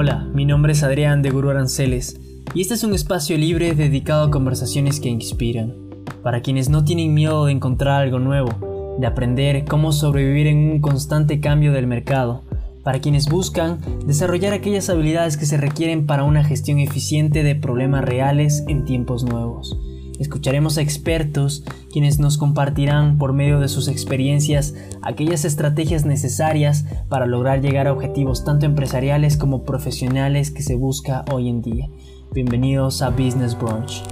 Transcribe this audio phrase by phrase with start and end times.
[0.00, 2.20] Hola, mi nombre es Adrián de Guru Aranceles
[2.54, 5.74] y este es un espacio libre dedicado a conversaciones que inspiran.
[6.22, 10.80] Para quienes no tienen miedo de encontrar algo nuevo, de aprender cómo sobrevivir en un
[10.80, 12.44] constante cambio del mercado,
[12.84, 18.04] para quienes buscan desarrollar aquellas habilidades que se requieren para una gestión eficiente de problemas
[18.04, 19.76] reales en tiempos nuevos.
[20.18, 27.26] Escucharemos a expertos quienes nos compartirán por medio de sus experiencias aquellas estrategias necesarias para
[27.26, 31.88] lograr llegar a objetivos tanto empresariales como profesionales que se busca hoy en día.
[32.32, 34.02] Bienvenidos a Business Brunch.